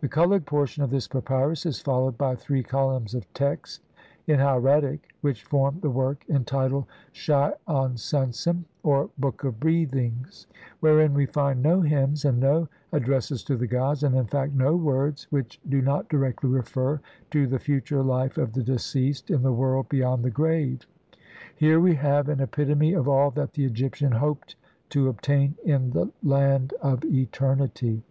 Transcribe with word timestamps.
The 0.00 0.08
coloured 0.08 0.46
portion 0.46 0.82
of 0.82 0.88
this 0.88 1.06
papyrus 1.06 1.66
is 1.66 1.82
followed 1.82 2.16
by 2.16 2.34
three 2.34 2.62
columns 2.62 3.14
of 3.14 3.30
text 3.34 3.82
in 4.26 4.38
hieratic 4.38 5.12
which 5.20 5.44
form 5.44 5.80
the 5.82 5.90
work 5.90 6.24
entitled 6.30 6.86
Shai 7.12 7.52
en 7.68 7.98
Sensen, 7.98 8.64
or 8.82 9.10
"Book 9.18 9.44
of 9.44 9.60
Breathings" 9.60 10.46
(see 10.46 10.46
Plate 10.46 10.54
XVII), 10.54 10.72
wherein 10.80 11.12
we 11.12 11.26
find 11.26 11.62
no 11.62 11.82
hymns, 11.82 12.24
and 12.24 12.40
no 12.40 12.68
ad 12.90 13.02
dresses 13.02 13.44
to 13.44 13.56
the 13.58 13.66
gods, 13.66 14.02
and 14.02 14.14
in 14.16 14.24
fact 14.24 14.54
no 14.54 14.76
words 14.76 15.26
which 15.28 15.60
do 15.68 15.82
not 15.82 16.08
directly 16.08 16.48
refer 16.48 16.98
to 17.30 17.46
the 17.46 17.58
future 17.58 18.02
life 18.02 18.38
of 18.38 18.54
the 18.54 18.62
deceased 18.62 19.30
in 19.30 19.42
the 19.42 19.52
world 19.52 19.90
beyond 19.90 20.24
the 20.24 20.30
grave. 20.30 20.86
Here 21.54 21.78
we 21.78 21.96
have 21.96 22.30
an 22.30 22.40
epitome 22.40 22.94
of 22.94 23.06
all 23.06 23.30
that 23.32 23.52
the 23.52 23.66
Egyptian 23.66 24.12
hoped 24.12 24.56
to 24.88 25.08
obtain 25.10 25.56
in 25.62 25.90
the 25.90 26.10
"land 26.22 26.72
of 26.80 27.04
eternity". 27.04 28.02